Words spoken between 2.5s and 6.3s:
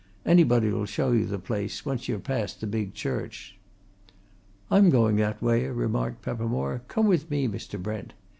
the big church." "I'm going that way," remarked